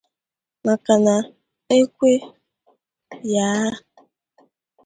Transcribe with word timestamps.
maka 0.65 0.93
na 1.05 1.15
e 1.77 1.77
kwee 1.95 2.21
'yaa' 3.33 3.73